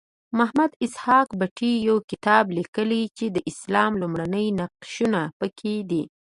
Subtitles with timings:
[0.37, 6.03] محمد اسحاق بټي یو کتاب لیکلی چې د اسلام لومړني نقشونه پکې دي.